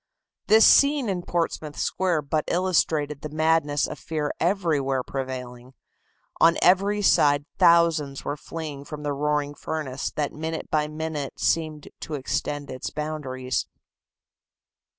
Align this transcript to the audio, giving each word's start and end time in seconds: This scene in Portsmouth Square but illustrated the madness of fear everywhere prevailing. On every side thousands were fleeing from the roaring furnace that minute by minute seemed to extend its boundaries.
This 0.47 0.65
scene 0.65 1.09
in 1.09 1.21
Portsmouth 1.21 1.77
Square 1.77 2.23
but 2.23 2.43
illustrated 2.47 3.21
the 3.21 3.29
madness 3.29 3.85
of 3.87 3.99
fear 3.99 4.31
everywhere 4.39 5.03
prevailing. 5.03 5.75
On 6.39 6.57
every 6.59 7.03
side 7.03 7.45
thousands 7.59 8.25
were 8.25 8.35
fleeing 8.35 8.83
from 8.83 9.03
the 9.03 9.13
roaring 9.13 9.53
furnace 9.53 10.09
that 10.15 10.33
minute 10.33 10.71
by 10.71 10.87
minute 10.87 11.39
seemed 11.39 11.89
to 11.99 12.15
extend 12.15 12.71
its 12.71 12.89
boundaries. 12.89 13.67